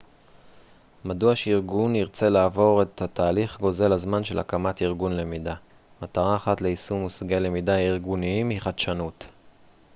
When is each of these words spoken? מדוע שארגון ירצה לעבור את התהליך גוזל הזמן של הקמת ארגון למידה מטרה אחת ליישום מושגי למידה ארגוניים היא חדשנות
מדוע 1.05 1.35
שארגון 1.35 1.95
ירצה 1.95 2.29
לעבור 2.29 2.81
את 2.81 3.01
התהליך 3.01 3.59
גוזל 3.59 3.93
הזמן 3.93 4.23
של 4.23 4.39
הקמת 4.39 4.81
ארגון 4.81 5.13
למידה 5.17 5.55
מטרה 6.01 6.35
אחת 6.35 6.61
ליישום 6.61 7.01
מושגי 7.01 7.39
למידה 7.39 7.77
ארגוניים 7.77 8.49
היא 8.49 8.59
חדשנות 8.59 9.25